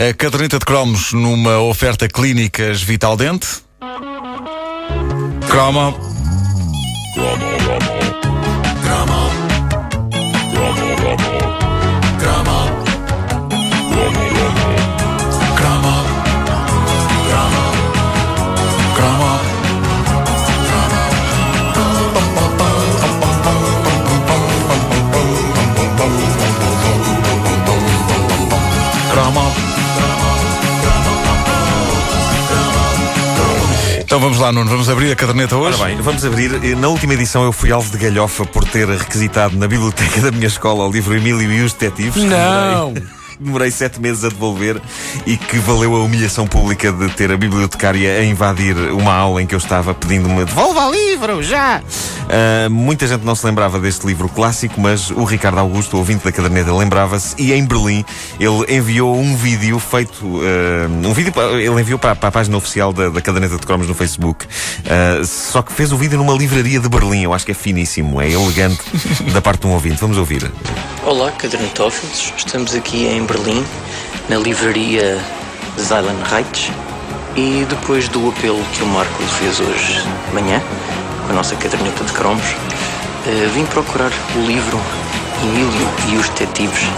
A 0.00 0.14
caderneta 0.14 0.60
de 0.60 0.64
cromos 0.64 1.12
numa 1.12 1.58
oferta 1.58 2.06
clínicas 2.06 2.82
Vital 2.82 3.16
Dente. 3.16 3.48
Cromo. 5.48 5.98
Cromo. 7.14 8.27
Então 34.18 34.30
vamos 34.30 34.42
lá, 34.42 34.50
Nuno. 34.50 34.68
Vamos 34.68 34.88
abrir 34.88 35.12
a 35.12 35.14
caderneta 35.14 35.56
hoje. 35.56 35.80
Ora 35.80 35.90
bem, 35.90 36.02
vamos 36.02 36.24
abrir. 36.24 36.50
Na 36.76 36.88
última 36.88 37.14
edição 37.14 37.44
eu 37.44 37.52
fui 37.52 37.70
alvo 37.70 37.88
de 37.88 37.98
galhofa 37.98 38.44
por 38.44 38.64
ter 38.64 38.88
requisitado 38.88 39.56
na 39.56 39.68
biblioteca 39.68 40.20
da 40.28 40.32
minha 40.32 40.48
escola 40.48 40.84
o 40.84 40.90
livro 40.90 41.16
Emílio 41.16 41.52
e 41.52 41.62
os 41.62 41.72
Detetives. 41.72 42.24
Não! 42.24 42.94
Demorei 43.40 43.70
sete 43.70 44.00
meses 44.00 44.24
a 44.24 44.28
devolver 44.28 44.80
e 45.26 45.36
que 45.36 45.58
valeu 45.58 45.94
a 45.96 46.02
humilhação 46.02 46.46
pública 46.46 46.92
de 46.92 47.08
ter 47.10 47.30
a 47.30 47.36
bibliotecária 47.36 48.18
a 48.18 48.24
invadir 48.24 48.76
uma 48.92 49.14
aula 49.14 49.42
em 49.42 49.46
que 49.46 49.54
eu 49.54 49.58
estava 49.58 49.94
pedindo-me 49.94 50.44
devolva 50.44 50.86
o 50.86 50.90
livro, 50.90 51.42
já! 51.42 51.80
Uh, 51.80 52.70
muita 52.70 53.06
gente 53.06 53.24
não 53.24 53.34
se 53.34 53.46
lembrava 53.46 53.78
deste 53.78 54.06
livro 54.06 54.28
clássico, 54.28 54.80
mas 54.80 55.10
o 55.10 55.24
Ricardo 55.24 55.58
Augusto, 55.58 55.96
ouvinte 55.96 56.24
da 56.24 56.32
caderneta, 56.32 56.74
lembrava-se 56.74 57.34
e 57.38 57.52
em 57.52 57.64
Berlim 57.64 58.04
ele 58.38 58.76
enviou 58.76 59.16
um 59.16 59.34
vídeo 59.34 59.78
feito, 59.78 60.26
uh, 60.26 61.08
um 61.08 61.12
vídeo, 61.12 61.32
ele 61.52 61.80
enviou 61.80 61.98
para, 61.98 62.14
para, 62.14 62.28
a 62.28 62.32
página 62.32 62.56
oficial 62.56 62.92
da, 62.92 63.08
da 63.08 63.20
caderneta 63.20 63.56
de 63.56 63.66
cromos 63.66 63.88
no 63.88 63.94
Facebook, 63.94 64.44
uh, 64.44 65.24
só 65.24 65.62
que 65.62 65.72
fez 65.72 65.92
o 65.92 65.96
vídeo 65.96 66.18
numa 66.18 66.34
livraria 66.34 66.78
de 66.80 66.88
Berlim, 66.88 67.22
eu 67.22 67.32
acho 67.32 67.46
que 67.46 67.52
é 67.52 67.54
finíssimo, 67.54 68.20
é 68.20 68.30
elegante 68.30 68.82
da 69.32 69.40
parte 69.40 69.62
de 69.62 69.66
um 69.66 69.70
ouvinte. 69.70 69.98
Vamos 70.00 70.18
ouvir. 70.18 70.50
Olá, 71.04 71.30
cadernetófilos, 71.32 72.34
estamos 72.36 72.74
aqui 72.74 73.06
em 73.06 73.24
Berlim, 73.28 73.62
na 74.30 74.36
livraria 74.36 75.22
Zeilen 75.78 76.16
Reitz. 76.24 76.70
E 77.36 77.66
depois 77.68 78.08
do 78.08 78.30
apelo 78.30 78.64
que 78.72 78.82
o 78.82 78.86
Marco 78.86 79.22
fez 79.22 79.60
hoje 79.60 80.02
de 80.28 80.34
manhã, 80.34 80.60
com 81.26 81.32
a 81.32 81.34
nossa 81.34 81.54
caderneta 81.54 82.02
de 82.02 82.12
cromos, 82.12 82.44
uh, 82.46 83.48
vim 83.54 83.66
procurar 83.66 84.10
o 84.34 84.46
livro 84.46 84.80
Emílio 85.42 85.88
e 86.08 86.16
os 86.16 86.28
Detetives. 86.30 86.88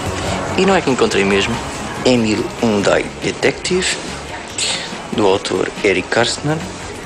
E 0.56 0.64
não 0.64 0.75
é 0.75 0.81
que 0.81 0.89
encontrei 0.89 1.25
mesmo. 1.25 1.55
Emil 2.06 2.42
Undai 2.62 3.05
Detective, 3.23 3.86
do 5.12 5.27
autor 5.27 5.69
Eric 5.84 6.08
Karstner, 6.08 6.56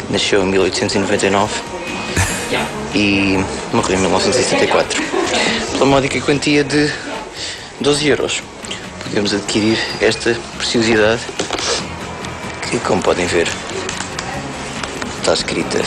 que 0.06 0.12
nasceu 0.12 0.42
em 0.42 0.46
1899 0.46 1.52
e 2.94 3.42
morreu 3.72 3.96
em 3.96 4.02
1974. 4.02 5.02
Pela 5.72 5.86
módica 5.86 6.20
quantia 6.20 6.62
de 6.62 6.92
12 7.80 8.06
euros 8.06 8.42
podemos 9.14 9.32
adquirir 9.32 9.78
esta 10.00 10.34
preciosidade 10.56 11.22
que, 12.68 12.80
como 12.80 13.00
podem 13.00 13.28
ver, 13.28 13.46
está 15.20 15.34
escrita 15.34 15.78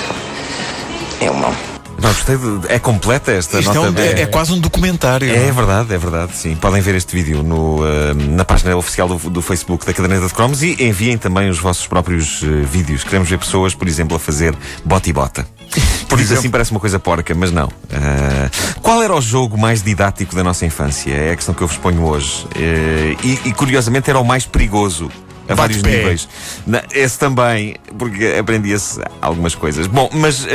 em 1.19 1.27
alemão. 1.27 1.66
Não, 2.01 2.09
gostei 2.13 2.37
de, 2.37 2.59
é 2.67 2.79
completa 2.79 3.31
esta 3.31 3.59
Isto 3.59 3.73
nota. 3.73 3.99
é, 3.99 4.03
um, 4.03 4.17
é, 4.17 4.21
é, 4.21 4.25
quase 4.27 4.53
um 4.53 4.59
documentário. 4.59 5.29
É, 5.29 5.47
é, 5.47 5.51
verdade, 5.51 5.93
é 5.93 5.97
verdade, 5.97 6.35
sim. 6.35 6.55
Podem 6.55 6.81
ver 6.81 6.95
este 6.95 7.15
vídeo 7.15 7.41
no, 7.41 7.81
uh, 7.81 8.13
na 8.29 8.45
página 8.45 8.75
oficial 8.75 9.07
do, 9.07 9.29
do, 9.29 9.41
Facebook 9.41 9.85
da 9.85 9.93
Caderneta 9.93 10.27
de 10.27 10.33
Cromos 10.33 10.61
e 10.61 10.77
enviem 10.83 11.17
também 11.17 11.49
os 11.49 11.57
vossos 11.57 11.87
próprios 11.87 12.41
uh, 12.43 12.63
vídeos. 12.63 13.03
Queremos 13.03 13.29
ver 13.29 13.39
pessoas, 13.39 13.73
por 13.73 13.87
exemplo, 13.87 14.15
a 14.15 14.19
fazer 14.19 14.55
bota 14.85 15.09
e 15.09 15.13
bota. 15.13 15.47
Por 16.07 16.21
isso 16.21 16.33
assim 16.33 16.49
parece 16.49 16.71
uma 16.71 16.79
coisa 16.79 16.97
porca, 16.97 17.35
mas 17.35 17.51
não. 17.51 17.67
Uh, 17.67 18.79
qual 18.81 19.03
era 19.03 19.13
o 19.13 19.19
jogo 19.19 19.57
mais 19.57 19.83
didático 19.83 20.33
da 20.33 20.41
nossa 20.41 20.65
infância? 20.65 21.11
É 21.11 21.31
a 21.31 21.35
questão 21.35 21.53
que 21.53 21.61
eu 21.61 21.67
vos 21.67 21.75
ponho 21.75 22.01
hoje. 22.05 22.47
E, 22.55 23.41
e, 23.49 23.53
curiosamente 23.53 24.09
era 24.09 24.17
o 24.17 24.23
mais 24.23 24.45
perigoso. 24.45 25.11
A 25.49 25.55
vários 25.55 25.81
pé. 25.81 25.89
níveis. 25.89 26.27
Na, 26.65 26.83
esse 26.91 27.17
também, 27.17 27.75
porque 27.97 28.35
aprendia-se 28.39 29.01
algumas 29.21 29.55
coisas. 29.55 29.87
Bom, 29.87 30.09
mas 30.13 30.43
uh, 30.45 30.47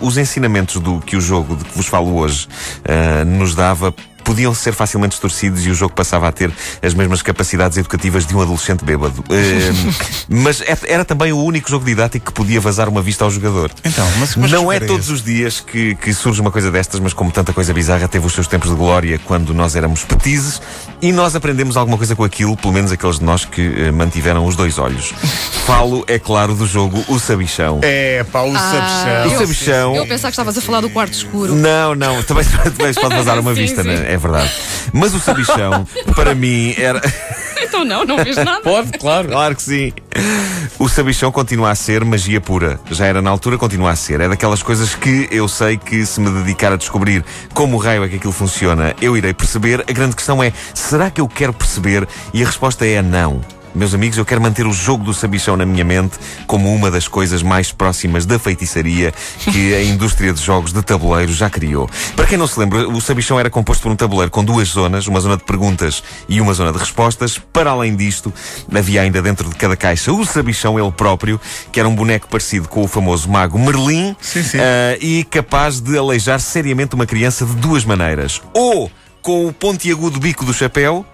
os 0.00 0.16
ensinamentos 0.16 0.80
do 0.80 1.00
que 1.00 1.16
o 1.16 1.20
jogo 1.20 1.56
de 1.56 1.64
que 1.64 1.76
vos 1.76 1.86
falo 1.86 2.16
hoje 2.16 2.48
nos 3.26 3.54
dava 3.54 3.94
podiam 4.26 4.52
ser 4.52 4.72
facilmente 4.72 5.12
distorcidos 5.12 5.64
e 5.64 5.70
o 5.70 5.74
jogo 5.74 5.94
passava 5.94 6.26
a 6.26 6.32
ter 6.32 6.52
as 6.82 6.92
mesmas 6.92 7.22
capacidades 7.22 7.78
educativas 7.78 8.26
de 8.26 8.34
um 8.34 8.42
adolescente 8.42 8.84
bêbado. 8.84 9.20
Uh, 9.20 9.94
mas 10.28 10.60
é, 10.60 10.76
era 10.88 11.04
também 11.04 11.32
o 11.32 11.38
único 11.38 11.70
jogo 11.70 11.84
didático 11.84 12.26
que 12.26 12.32
podia 12.32 12.60
vazar 12.60 12.88
uma 12.88 13.00
vista 13.00 13.24
ao 13.24 13.30
jogador. 13.30 13.70
Então, 13.84 14.04
mas, 14.18 14.34
mas 14.34 14.50
não 14.50 14.70
é 14.70 14.80
todos 14.80 15.10
os 15.10 15.22
dias 15.22 15.60
que, 15.60 15.94
que, 15.94 16.12
surge 16.12 16.40
uma 16.40 16.50
coisa 16.50 16.72
destas, 16.72 16.98
mas 16.98 17.12
como 17.12 17.30
tanta 17.30 17.52
coisa 17.52 17.72
bizarra 17.72 18.08
teve 18.08 18.26
os 18.26 18.32
seus 18.32 18.48
tempos 18.48 18.68
de 18.68 18.74
glória 18.74 19.20
quando 19.24 19.54
nós 19.54 19.76
éramos 19.76 20.02
petizes 20.02 20.60
e 21.00 21.12
nós 21.12 21.36
aprendemos 21.36 21.76
alguma 21.76 21.96
coisa 21.96 22.16
com 22.16 22.24
aquilo, 22.24 22.56
pelo 22.56 22.72
menos 22.72 22.90
aqueles 22.90 23.20
de 23.20 23.24
nós 23.24 23.44
que 23.44 23.62
uh, 23.62 23.92
mantiveram 23.92 24.44
os 24.44 24.56
dois 24.56 24.76
olhos. 24.76 25.14
Falo, 25.66 26.04
é 26.06 26.16
claro, 26.16 26.54
do 26.54 26.64
jogo 26.64 27.04
O 27.08 27.18
Sabichão. 27.18 27.80
É, 27.82 28.24
pá, 28.30 28.42
o 28.42 28.54
ah, 28.54 28.58
Sabichão. 28.58 29.26
O 29.26 29.38
Sabichão. 29.40 29.96
Eu 29.96 30.06
pensava 30.06 30.30
que 30.30 30.34
estavas 30.34 30.56
a 30.56 30.60
falar 30.60 30.80
do 30.80 30.88
quarto 30.88 31.14
escuro. 31.14 31.56
Não, 31.56 31.92
não, 31.92 32.22
também, 32.22 32.44
também 32.44 32.94
pode 32.94 33.16
vazar 33.16 33.40
uma 33.40 33.52
sim, 33.52 33.62
vista, 33.62 33.82
sim. 33.82 33.88
Né? 33.88 34.12
é 34.12 34.16
verdade. 34.16 34.48
Mas 34.92 35.12
o 35.12 35.18
Sabichão, 35.18 35.84
para 36.14 36.36
mim, 36.36 36.72
era. 36.78 37.02
Então 37.58 37.84
não, 37.84 38.04
não 38.04 38.22
vês 38.22 38.36
nada. 38.36 38.60
Pode, 38.60 38.92
claro. 38.98 39.28
Claro 39.28 39.56
que 39.56 39.62
sim. 39.62 39.92
O 40.78 40.88
Sabichão 40.88 41.32
continua 41.32 41.70
a 41.70 41.74
ser 41.74 42.04
magia 42.04 42.40
pura. 42.40 42.78
Já 42.90 43.06
era 43.06 43.20
na 43.20 43.30
altura, 43.30 43.58
continua 43.58 43.90
a 43.90 43.96
ser. 43.96 44.20
É 44.20 44.28
daquelas 44.28 44.62
coisas 44.62 44.94
que 44.94 45.26
eu 45.32 45.48
sei 45.48 45.76
que 45.76 46.06
se 46.06 46.20
me 46.20 46.30
dedicar 46.30 46.72
a 46.72 46.76
descobrir 46.76 47.24
como 47.54 47.76
raio 47.78 48.04
é 48.04 48.08
que 48.08 48.16
aquilo 48.16 48.32
funciona, 48.32 48.94
eu 49.00 49.16
irei 49.16 49.34
perceber. 49.34 49.80
A 49.88 49.92
grande 49.92 50.14
questão 50.14 50.40
é: 50.42 50.52
será 50.74 51.10
que 51.10 51.20
eu 51.20 51.26
quero 51.26 51.52
perceber? 51.52 52.06
E 52.32 52.42
a 52.42 52.46
resposta 52.46 52.86
é 52.86 53.02
não. 53.02 53.40
Meus 53.76 53.92
amigos, 53.92 54.16
eu 54.16 54.24
quero 54.24 54.40
manter 54.40 54.66
o 54.66 54.72
jogo 54.72 55.04
do 55.04 55.12
sabichão 55.12 55.54
na 55.54 55.66
minha 55.66 55.84
mente 55.84 56.18
como 56.46 56.74
uma 56.74 56.90
das 56.90 57.06
coisas 57.06 57.42
mais 57.42 57.70
próximas 57.70 58.24
da 58.24 58.38
feitiçaria 58.38 59.12
que 59.52 59.74
a 59.74 59.84
indústria 59.84 60.32
de 60.32 60.42
jogos 60.42 60.72
de 60.72 60.82
tabuleiro 60.82 61.30
já 61.30 61.50
criou. 61.50 61.86
Para 62.16 62.26
quem 62.26 62.38
não 62.38 62.46
se 62.46 62.58
lembra, 62.58 62.88
o 62.88 62.98
sabichão 63.02 63.38
era 63.38 63.50
composto 63.50 63.82
por 63.82 63.92
um 63.92 63.96
tabuleiro 63.96 64.30
com 64.30 64.42
duas 64.42 64.68
zonas, 64.68 65.06
uma 65.06 65.20
zona 65.20 65.36
de 65.36 65.44
perguntas 65.44 66.02
e 66.26 66.40
uma 66.40 66.54
zona 66.54 66.72
de 66.72 66.78
respostas. 66.78 67.38
Para 67.38 67.68
além 67.68 67.94
disto, 67.94 68.32
havia 68.74 69.02
ainda 69.02 69.20
dentro 69.20 69.46
de 69.46 69.54
cada 69.54 69.76
caixa 69.76 70.10
o 70.10 70.24
sabichão 70.24 70.80
ele 70.80 70.92
próprio, 70.92 71.38
que 71.70 71.78
era 71.78 71.86
um 71.86 71.94
boneco 71.94 72.28
parecido 72.28 72.68
com 72.68 72.82
o 72.82 72.88
famoso 72.88 73.28
mago 73.28 73.58
Merlin 73.58 74.16
sim, 74.22 74.42
sim. 74.42 74.56
Uh, 74.56 74.96
e 75.02 75.24
capaz 75.24 75.80
de 75.80 75.98
aleijar 75.98 76.40
seriamente 76.40 76.94
uma 76.94 77.04
criança 77.04 77.44
de 77.44 77.52
duas 77.56 77.84
maneiras. 77.84 78.40
Ou 78.54 78.90
com 79.20 79.46
o 79.46 79.52
pontiagudo 79.52 80.18
bico 80.18 80.46
do 80.46 80.54
chapéu, 80.54 81.04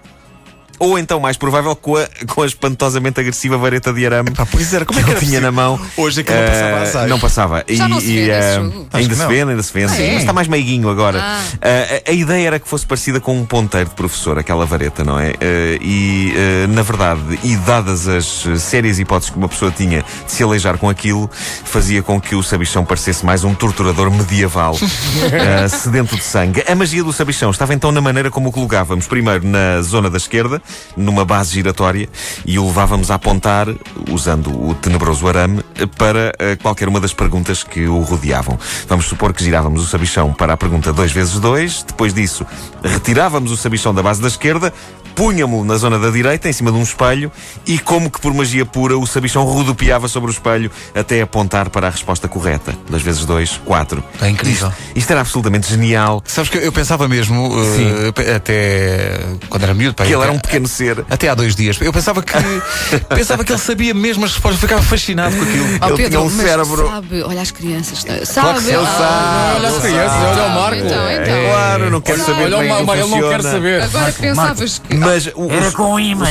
ou 0.83 0.99
então, 0.99 1.17
mais 1.17 1.37
provável, 1.37 1.73
com 1.77 1.95
a, 1.95 2.05
com 2.27 2.41
a 2.41 2.45
espantosamente 2.45 3.17
agressiva 3.17 3.57
vareta 3.57 3.93
de 3.93 4.05
arame 4.05 4.31
Epá, 4.31 4.45
pois 4.45 4.73
era, 4.73 4.83
como 4.83 4.99
é 4.99 5.03
que, 5.03 5.11
ele 5.11 5.19
tinha 5.21 5.39
na 5.39 5.49
mão. 5.49 5.79
Hoje 5.95 6.19
é 6.19 6.23
que 6.25 6.33
não 6.33 6.41
passava 6.41 6.73
uh, 6.73 6.81
azar. 6.81 7.07
Não 7.07 7.19
passava. 7.19 7.65
Já 7.69 7.85
e, 7.85 7.89
não 7.89 8.01
se 8.01 8.25
vê 8.25 8.31
uh, 8.31 8.87
ainda 8.91 9.15
se 9.15 9.25
vende, 9.25 9.51
ainda 9.51 9.63
se 9.63 9.73
vende. 9.73 9.93
Ah, 9.93 10.01
é? 10.01 10.11
Mas 10.11 10.19
está 10.19 10.33
mais 10.33 10.47
meiguinho 10.49 10.89
agora. 10.89 11.21
Ah. 11.21 11.41
Uh, 11.55 12.07
a, 12.07 12.11
a, 12.11 12.13
ideia 12.13 12.47
era 12.47 12.59
que 12.59 12.67
fosse 12.67 12.85
parecida 12.85 13.21
com 13.21 13.39
um 13.39 13.45
ponteiro 13.45 13.89
de 13.89 13.95
professor, 13.95 14.37
aquela 14.37 14.65
vareta, 14.65 15.05
não 15.05 15.17
é? 15.17 15.29
Uh, 15.29 15.33
e, 15.81 16.33
na 16.69 16.81
verdade, 16.81 17.39
e 17.43 17.55
dadas 17.55 18.05
as 18.09 18.45
sérias 18.57 18.99
hipóteses 18.99 19.29
que 19.29 19.37
uma 19.37 19.47
pessoa 19.47 19.71
tinha 19.71 20.03
de 20.25 20.31
se 20.31 20.43
aleijar 20.43 20.77
com 20.77 20.89
aquilo, 20.89 21.31
fazia 21.63 22.03
com 22.03 22.19
que 22.19 22.35
o 22.35 22.43
sabichão 22.43 22.83
parecesse 22.83 23.25
mais 23.25 23.45
um 23.45 23.53
torturador 23.53 24.11
medieval, 24.11 24.75
sedento 25.69 26.17
de 26.17 26.23
sangue. 26.23 26.61
A 26.67 26.75
magia 26.75 27.03
do 27.03 27.13
sabichão 27.13 27.51
estava 27.51 27.73
então 27.73 27.89
na 27.91 28.01
maneira 28.01 28.29
como 28.29 28.49
o 28.49 28.51
colocávamos. 28.51 29.07
Primeiro 29.07 29.47
na 29.47 29.81
zona 29.81 30.09
da 30.09 30.17
esquerda, 30.17 30.61
numa 30.95 31.25
base 31.25 31.53
giratória 31.53 32.07
e 32.45 32.59
o 32.59 32.65
levávamos 32.65 33.11
a 33.11 33.15
apontar, 33.15 33.67
usando 34.11 34.49
o 34.49 34.73
tenebroso 34.75 35.27
arame, 35.27 35.63
para 35.97 36.33
uh, 36.35 36.61
qualquer 36.61 36.87
uma 36.87 36.99
das 36.99 37.13
perguntas 37.13 37.63
que 37.63 37.87
o 37.87 37.99
rodeavam. 38.01 38.57
Vamos 38.87 39.05
supor 39.05 39.33
que 39.33 39.43
girávamos 39.43 39.83
o 39.83 39.87
sabichão 39.87 40.33
para 40.33 40.53
a 40.53 40.57
pergunta 40.57 40.93
2 40.93 41.11
vezes 41.11 41.39
2, 41.39 41.83
depois 41.87 42.13
disso 42.13 42.45
retirávamos 42.83 43.51
o 43.51 43.57
sabichão 43.57 43.93
da 43.93 44.03
base 44.03 44.21
da 44.21 44.27
esquerda, 44.27 44.73
punhamo-lo 45.15 45.63
na 45.63 45.77
zona 45.77 45.99
da 45.99 46.09
direita, 46.09 46.49
em 46.49 46.53
cima 46.53 46.71
de 46.71 46.77
um 46.77 46.83
espelho, 46.83 47.31
e 47.65 47.79
como 47.79 48.09
que 48.09 48.19
por 48.19 48.33
magia 48.33 48.65
pura 48.65 48.97
o 48.97 49.05
sabichão 49.05 49.43
rodopiava 49.43 50.07
sobre 50.07 50.29
o 50.29 50.33
espelho 50.33 50.71
até 50.93 51.21
apontar 51.21 51.69
para 51.69 51.87
a 51.87 51.89
resposta 51.89 52.27
correta. 52.27 52.75
2 52.89 53.01
vezes 53.01 53.25
2, 53.25 53.61
4. 53.65 54.03
É 54.21 54.29
incrível. 54.29 54.69
Isto, 54.69 54.81
isto, 54.95 55.11
era 55.11 55.21
absolutamente 55.21 55.69
genial. 55.69 56.21
Sabes 56.25 56.49
que 56.49 56.57
eu 56.57 56.71
pensava 56.71 57.07
mesmo, 57.07 57.49
uh, 57.49 58.35
até 58.35 59.19
quando 59.49 59.63
era 59.63 59.73
miúdo, 59.73 59.95
que 59.95 60.03
ele 60.03 60.21
era 60.21 60.31
um 60.31 60.39
pequeno 60.39 60.62
ser. 60.67 61.03
Até 61.09 61.29
há 61.29 61.35
dois 61.35 61.55
dias. 61.55 61.77
Eu 61.81 61.93
pensava 61.93 62.21
que 62.21 62.33
pensava 63.15 63.43
que 63.43 63.51
ele 63.51 63.59
sabia 63.59 63.93
mesmo 63.93 64.25
as 64.25 64.33
respostas, 64.33 64.59
ficava 64.59 64.81
fascinado 64.81 65.35
com 65.35 65.43
aquilo. 65.43 65.65
Oh, 65.65 65.85
ele 65.87 65.95
Pedro, 65.95 66.09
tinha 66.09 66.21
um 66.21 66.29
cérebro. 66.29 66.87
Sabe, 66.87 67.23
olha 67.23 67.41
as 67.41 67.51
crianças. 67.51 67.99
Sabe, 67.99 68.25
claro 68.33 68.61
que 68.61 68.69
ele 68.69 68.77
oh, 68.77 68.85
sabe. 68.85 69.55
Olha 69.55 69.69
as 69.69 69.77
crianças, 69.77 70.21
olha 70.21 70.43
o 70.43 70.49
Marco. 70.49 70.75
Então, 70.75 71.11
então. 71.11 71.35
É, 71.35 71.49
claro, 71.49 71.89
não 71.89 72.01
quero 72.01 72.25
saber 72.25 72.43
olha 72.43 72.57
o 72.57 72.69
Marco, 72.69 72.93
ele 72.93 73.21
não 73.21 73.29
quer 73.29 73.41
saber. 73.43 73.83
Agora 73.83 74.03
Marco, 74.03 74.21
pensavas 74.21 74.79
que. 74.79 74.95
Mas 74.95 75.27
o, 75.35 75.49
Era 75.51 75.71
com 75.71 75.99
imã. 75.99 76.29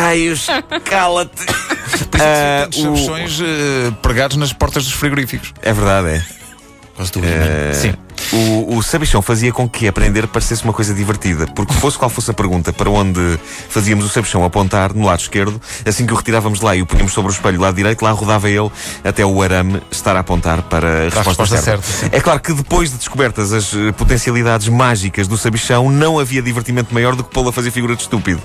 Raios, 0.00 0.46
cala-te. 0.84 1.46
Ah, 2.20 2.62
Tantos 2.64 2.78
o- 2.78 2.82
sabichões 2.84 3.40
eh, 3.40 3.92
pregados 4.02 4.36
nas 4.36 4.52
portas 4.52 4.84
dos 4.84 4.92
frigoríficos. 4.92 5.54
É 5.62 5.72
verdade, 5.72 6.08
é. 6.08 6.24
Quase 6.96 7.12
tudo. 7.12 7.26
Eh, 7.26 7.72
Sim. 7.74 7.94
O, 8.32 8.76
o 8.76 8.82
sabichão 8.82 9.22
fazia 9.22 9.52
com 9.52 9.68
que 9.68 9.88
aprender 9.88 10.26
parecesse 10.26 10.62
uma 10.62 10.72
coisa 10.72 10.92
divertida, 10.92 11.46
porque 11.46 11.72
fosse 11.72 11.96
qual 11.96 12.10
fosse 12.10 12.30
a 12.30 12.34
pergunta 12.34 12.72
para 12.72 12.90
onde 12.90 13.38
fazíamos 13.70 14.04
o 14.04 14.08
sabichão 14.08 14.44
apontar, 14.44 14.92
no 14.92 15.06
lado 15.06 15.20
esquerdo, 15.20 15.60
assim 15.86 16.04
que 16.04 16.12
o 16.12 16.16
retirávamos 16.16 16.60
lá 16.60 16.76
e 16.76 16.82
o 16.82 16.86
punhamos 16.86 17.12
sobre 17.12 17.30
o 17.30 17.34
espelho 17.34 17.56
do 17.56 17.62
lado 17.62 17.74
direito, 17.74 18.02
lá 18.02 18.10
rodava 18.10 18.50
ele 18.50 18.70
até 19.02 19.24
o 19.24 19.40
arame 19.40 19.80
estar 19.90 20.14
a 20.14 20.20
apontar 20.20 20.62
para 20.62 20.88
a 20.88 21.04
resposta, 21.04 21.30
resposta 21.30 21.56
certa. 21.56 21.82
certa. 21.82 22.16
É 22.16 22.20
claro 22.20 22.40
que 22.40 22.52
depois 22.52 22.90
de 22.90 22.98
descobertas 22.98 23.52
as 23.52 23.72
eh, 23.74 23.92
potencialidades 23.92 24.68
mágicas 24.68 25.26
do 25.26 25.38
sabichão, 25.38 25.90
não 25.90 26.18
havia 26.18 26.42
divertimento 26.42 26.92
maior 26.92 27.16
do 27.16 27.24
que 27.24 27.30
pô-lo 27.32 27.48
a 27.48 27.52
fazer 27.52 27.70
figura 27.70 27.96
de 27.96 28.02
estúpido. 28.02 28.42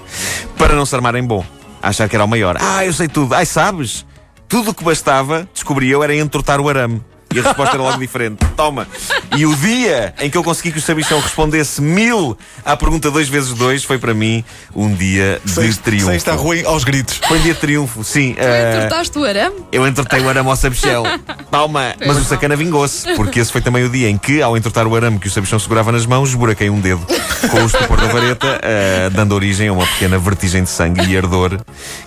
Para 0.57 0.75
não 0.75 0.85
se 0.85 0.95
armar 0.95 1.15
em 1.15 1.24
bom. 1.24 1.45
Achar 1.81 2.07
que 2.07 2.15
era 2.15 2.24
o 2.24 2.27
maior. 2.27 2.56
Ah, 2.62 2.85
eu 2.85 2.94
sei 2.94 3.09
tudo. 3.09 3.33
Ai, 3.33 3.45
sabes? 3.45 4.06
Tudo 4.47 4.71
o 4.71 4.74
que 4.74 4.83
bastava, 4.83 5.47
descobri 5.53 5.89
eu, 5.89 6.01
era 6.03 6.15
entortar 6.15 6.62
o 6.62 6.69
arame. 6.69 7.01
E 7.33 7.39
a 7.39 7.44
resposta 7.44 7.75
era 7.75 7.83
logo 7.83 7.97
diferente. 7.97 8.45
Toma. 8.56 8.88
E 9.35 9.45
o 9.45 9.56
dia 9.56 10.13
em 10.19 10.30
que 10.30 10.38
eu 10.38 10.44
consegui 10.44 10.71
que 10.71 10.77
o 10.77 10.81
Sabichão 10.81 11.19
respondesse 11.19 11.81
mil 11.81 12.38
à 12.63 12.77
pergunta 12.77 13.09
2 13.09 13.27
vezes 13.30 13.53
2 13.53 13.83
foi 13.83 13.97
para 13.97 14.13
mim 14.13 14.44
um 14.75 14.94
dia 14.94 15.41
de 15.45 15.77
triunfo. 15.80 16.07
Sem 16.07 16.15
estar 16.15 16.35
ruim 16.35 16.63
aos 16.65 16.83
gritos. 16.83 17.19
Foi 17.27 17.39
um 17.39 17.41
dia 17.41 17.53
de 17.53 17.59
triunfo, 17.59 18.03
sim. 18.03 18.33
Tu 18.33 18.41
eh, 18.41 18.77
entortaste 18.77 19.18
o 19.18 19.25
arame? 19.25 19.56
eu 19.71 19.88
entortei 19.88 20.19
o 20.21 20.30
arame 20.30 20.50
ao 20.50 20.56
sabichão. 20.56 21.03
Toma! 21.50 21.95
Mas 22.06 22.18
o 22.18 22.24
sacana 22.24 22.56
vingou-se, 22.56 23.13
porque 23.15 23.39
esse 23.39 23.51
foi 23.51 23.62
também 23.62 23.83
o 23.83 23.89
dia 23.89 24.09
em 24.09 24.18
que, 24.18 24.41
ao 24.41 24.56
entortar 24.56 24.88
o 24.88 24.95
arame 24.95 25.19
que 25.19 25.27
o 25.27 25.31
sabichão 25.31 25.59
segurava 25.59 25.91
nas 25.91 26.06
mãos, 26.06 26.30
esburaquei 26.30 26.69
um 26.69 26.80
dedo 26.80 27.06
com 27.50 27.62
o 27.62 27.65
estupor 27.65 28.00
da 28.00 28.07
vareta, 28.07 28.59
eh, 28.62 29.09
dando 29.12 29.33
origem 29.33 29.68
a 29.68 29.74
uma 29.74 29.85
pequena 29.85 30.18
vertigem 30.18 30.63
de 30.63 30.69
sangue 30.69 31.12
e 31.12 31.18
ardor, 31.18 31.59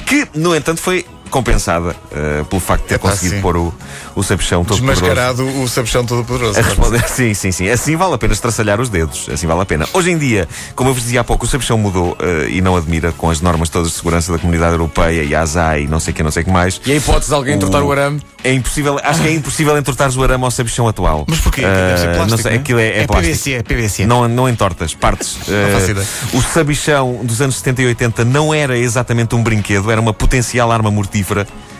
que, 0.07 0.27
no 0.35 0.55
entanto, 0.55 0.81
foi 0.81 1.05
compensada 1.31 1.95
eh, 2.13 2.45
pelo 2.49 2.61
facto 2.61 2.83
de 2.83 2.89
ter 2.89 2.95
Epá, 2.97 3.11
conseguido 3.11 3.41
pôr 3.41 3.57
o, 3.57 3.75
o 4.15 4.23
sabichão 4.23 4.65
todo 4.65 4.79
poderoso. 4.79 5.01
Desmascarado 5.01 5.63
o 5.63 5.69
sabichão 5.69 6.05
todo 6.05 6.25
poderoso. 6.25 6.59
A 6.59 6.63
responder, 6.63 7.07
sim, 7.09 7.35
sim, 7.35 7.53
sim. 7.53 7.69
Assim 7.69 7.97
vale 7.97 8.15
a 8.15 8.19
pena 8.19 8.33
estraçalhar 8.33 8.81
os 8.81 8.89
dedos. 8.89 9.29
Assim 9.33 9.47
vale 9.47 9.61
a 9.61 9.67
pena. 9.67 9.87
Hoje 9.93 10.11
em 10.11 10.19
dia, 10.19 10.49
como 10.75 10.91
eu 10.91 10.95
vos 10.95 11.03
dizia 11.03 11.21
há 11.21 11.25
pouco, 11.25 11.45
o 11.45 11.49
sabichão 11.49 11.79
mudou 11.79 12.17
eh, 12.21 12.49
e 12.51 12.61
não 12.61 12.77
admira 12.77 13.13
com 13.13 13.31
as 13.31 13.41
normas 13.41 13.69
todas 13.69 13.89
de 13.89 13.95
segurança 13.95 14.33
da 14.33 14.39
comunidade 14.39 14.73
europeia 14.73 15.23
e 15.23 15.35
a 15.35 15.43
ASAI 15.43 15.83
e 15.83 15.87
não 15.87 16.01
sei 16.01 16.13
o 16.13 16.15
que, 16.15 16.23
não 16.23 16.31
sei 16.31 16.43
o 16.43 16.47
que 16.47 16.53
mais. 16.53 16.81
E 16.87 16.93
a 16.93 16.97
hipótese 16.97 17.29
de 17.29 17.35
alguém 17.35 17.57
entortar 17.57 17.83
o 17.83 17.93
arame? 17.93 18.21
É 18.45 18.53
impossível, 18.53 18.99
acho 19.03 19.23
que 19.23 19.29
é 19.29 19.33
impossível 19.33 19.77
entortares 19.77 20.17
o 20.17 20.23
arame 20.23 20.45
ao 20.45 20.51
sabichão 20.51 20.87
atual. 20.87 21.25
Mas 21.27 21.41
porquê? 21.41 21.63
Ser 21.63 22.15
plástico, 22.15 22.31
não 22.31 22.39
sei, 22.39 22.53
né? 22.53 22.59
aquilo 22.59 22.79
é, 22.79 22.89
é, 22.89 23.03
É 23.03 23.07
plástico. 23.07 23.35
PVC, 23.35 23.53
é 23.53 23.63
PVC. 23.63 24.07
Não, 24.07 24.29
não 24.29 24.49
entortas, 24.49 24.95
partes. 24.95 25.37
Faço 25.73 25.91
ideia. 25.91 26.07
o 26.33 26.43
sabichão 26.43 27.21
dos 27.25 27.41
anos 27.41 27.57
70 27.57 27.83
e 27.83 27.87
80 27.87 28.25
não 28.25 28.55
era 28.55 28.79
exatamente 28.79 29.35
um 29.35 29.43
brinquedo, 29.43 29.91
era 29.91 30.01
uma 30.01 30.15
potencial 30.15 30.71
arma 30.71 30.91
mortífera. 30.91 31.16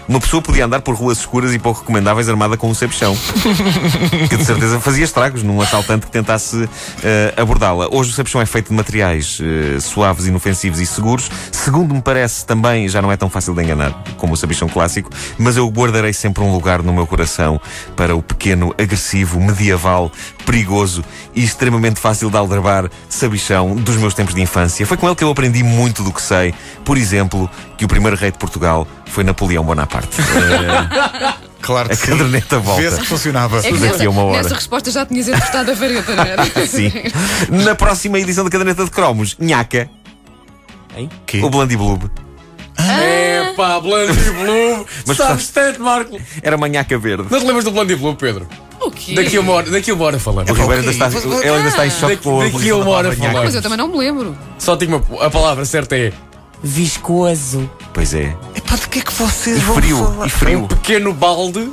Uma 0.09 0.21
pessoa 0.21 0.41
podia 0.41 0.65
andar 0.65 0.83
por 0.83 0.95
ruas 0.95 1.19
escuras 1.19 1.53
e 1.53 1.59
pouco 1.59 1.81
recomendáveis 1.81 2.29
armada 2.29 2.57
com 2.57 2.71
um 2.71 2.75
sabichão. 2.75 3.17
que 4.31 4.37
de 4.37 4.45
certeza 4.45 4.79
fazia 4.79 5.05
estragos 5.05 5.43
num 5.43 5.61
assaltante 5.61 6.07
que 6.07 6.13
tentasse 6.13 6.69
eh, 7.03 7.35
abordá-la. 7.37 7.89
Hoje 7.91 8.11
o 8.11 8.15
sabichão 8.15 8.41
é 8.41 8.47
feito 8.47 8.69
de 8.69 8.75
materiais 8.75 9.41
eh, 9.43 9.81
suaves, 9.81 10.27
inofensivos 10.27 10.79
e 10.79 10.87
seguros. 10.87 11.29
Segundo 11.51 11.93
me 11.93 12.01
parece, 12.01 12.47
também 12.47 12.89
já 12.89 13.03
não 13.03 13.11
é 13.11 13.17
tão 13.17 13.29
fácil 13.29 13.53
de 13.53 13.65
enganar 13.65 13.93
como 14.17 14.35
o 14.35 14.37
sabichão 14.37 14.69
clássico, 14.69 15.11
mas 15.39 15.57
eu 15.57 15.69
guardarei 15.69 16.13
sempre 16.13 16.43
um 16.45 16.53
lugar 16.53 16.83
no 16.85 16.93
meu 16.93 17.07
coração 17.07 17.61
para 17.97 18.15
o 18.15 18.23
pequeno, 18.23 18.73
agressivo, 18.79 19.41
medieval, 19.41 20.13
perigoso 20.47 21.05
e 21.35 21.45
extremamente 21.45 22.01
fácil 22.01 22.31
de 22.31 22.37
aldrabar 22.39 22.89
sabichão 23.09 23.75
dos 23.77 23.97
meus 23.97 24.15
tempos 24.15 24.35
de 24.35 24.41
infância. 24.41 24.87
Foi 24.87 24.97
com 24.97 25.07
ele 25.07 25.17
que 25.17 25.25
eu 25.25 25.31
aprendi 25.31 25.63
muito 25.63 26.03
do 26.03 26.13
que 26.13 26.23
sei. 26.23 26.55
Por 26.85 26.97
exemplo, 26.97 27.51
que 27.77 27.85
o 27.85 27.89
primeiro 27.89 28.17
rei 28.17 28.31
de 28.31 28.39
Portugal 28.39 28.87
foi 29.07 29.25
Napoleão 29.25 29.63
Bonaparte. 29.65 30.17
Eh, 30.21 31.47
Claro 31.67 31.89
que 31.89 31.95
a 31.95 31.97
sim. 31.97 32.07
caderneta 32.13 32.61
volta. 32.61 32.81
Vê-se 32.81 33.01
que 33.01 33.07
funcionava. 33.07 33.59
É 33.59 33.63
que 33.63 33.69
Tudo 33.71 33.81
nessa, 33.81 34.09
uma 34.09 34.23
hora. 34.23 34.41
nessa 34.41 34.55
resposta 34.55 34.89
já 34.89 35.05
tinhas 35.05 35.27
entortado 35.27 35.73
a 35.73 35.75
vareta, 35.75 36.15
não 36.15 36.23
era? 36.23 36.45
Sim. 36.65 36.93
Na 37.65 37.75
próxima 37.75 38.21
edição 38.21 38.45
da 38.45 38.51
caderneta 38.51 38.85
de 38.85 38.91
cromos, 38.93 39.37
Nhaca. 39.41 39.91
Hein? 40.97 41.11
Quê? 41.27 41.41
O 41.43 41.51
Blandiblub. 41.51 42.09
É 42.79 43.53
pá, 43.57 43.81
Blondie 43.81 44.31
Blue. 44.31 44.87
Mas 45.07 45.17
Sabes 45.17 45.49
tanto, 45.49 45.83
Marco. 45.83 46.21
Era 46.43 46.57
uma 46.57 46.69
nhaca 46.69 46.97
verde. 46.99 47.27
Não 47.31 47.41
te 47.41 47.47
lembras 47.47 47.65
do 47.65 47.71
Blondie 47.71 47.97
Blue, 47.97 48.15
Pedro? 48.15 48.47
O 48.87 48.91
quê? 48.91 49.15
Daqui 49.15 49.37
a 49.37 49.41
uma 49.41 49.53
hora, 49.53 49.71
daqui 49.71 49.91
a 49.91 49.95
uma 49.95 50.05
hora 50.05 50.19
falamos. 50.19 50.51
O 50.51 50.55
Ribeiro 50.55 50.81
ainda 50.81 50.91
está, 50.93 51.07
ele 51.09 51.49
ainda 51.51 51.69
está 51.69 51.87
em 51.87 51.91
choque 51.91 52.15
Daqui- 52.17 52.23
com 52.25 52.41
a 52.41 52.45
daqui 52.45 52.71
a 52.71 52.77
uma 52.77 52.91
hora 52.91 53.09
palavra 53.09 53.17
falamos. 53.17 53.45
Mas 53.45 53.55
eu 53.55 53.63
também 53.63 53.79
não 53.79 53.89
me 53.89 53.99
lembro. 53.99 54.37
Só 54.59 54.77
tinha 54.77 54.97
uma, 54.97 55.25
a 55.25 55.31
palavra 55.31 55.65
certa 55.65 55.97
é 55.97 56.13
viscoso. 56.63 57.69
Pois 57.93 58.13
é. 58.15 58.37
Epá, 58.55 58.77
de 58.77 58.89
que 58.89 58.99
é 58.99 59.03
que 59.03 59.13
vocês 59.13 59.57
E 59.59 59.61
vão 59.61 59.75
frio, 59.77 59.97
falar? 59.99 60.27
e 60.27 60.31
frio. 60.31 60.59
Um 60.61 60.67
pequeno 60.67 61.13
balde. 61.13 61.71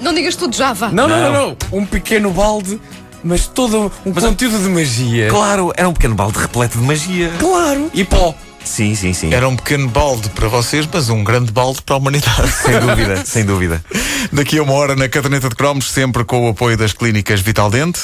Não 0.00 0.12
digas 0.12 0.36
tudo 0.36 0.54
já, 0.54 0.72
vá. 0.72 0.88
Não, 0.90 1.08
não, 1.08 1.18
Não. 1.20 1.32
não, 1.32 1.56
não. 1.72 1.78
Um 1.80 1.86
pequeno 1.86 2.30
balde, 2.30 2.80
mas 3.24 3.46
todo 3.46 3.90
um 4.04 4.12
conteúdo 4.12 4.58
de 4.62 4.68
magia. 4.68 5.28
Claro, 5.30 5.72
era 5.76 5.88
um 5.88 5.92
pequeno 5.92 6.14
balde 6.14 6.38
repleto 6.38 6.78
de 6.78 6.84
magia. 6.84 7.32
Claro. 7.38 7.90
E 7.94 8.04
pó. 8.04 8.34
Sim, 8.66 8.94
sim, 8.94 9.12
sim. 9.12 9.32
Era 9.32 9.48
um 9.48 9.54
pequeno 9.54 9.88
balde 9.88 10.28
para 10.30 10.48
vocês, 10.48 10.88
mas 10.92 11.08
um 11.08 11.22
grande 11.22 11.52
balde 11.52 11.80
para 11.82 11.94
a 11.94 11.98
humanidade. 11.98 12.50
Sem 12.52 12.80
dúvida, 12.80 13.24
sem 13.24 13.44
dúvida. 13.44 13.84
Daqui 14.32 14.58
a 14.58 14.62
uma 14.62 14.72
hora 14.72 14.96
na 14.96 15.08
caderneta 15.08 15.48
de 15.48 15.54
cromos, 15.54 15.90
sempre 15.90 16.24
com 16.24 16.46
o 16.46 16.50
apoio 16.50 16.76
das 16.76 16.92
clínicas 16.92 17.40
Vital 17.40 17.70
Dente. 17.70 18.00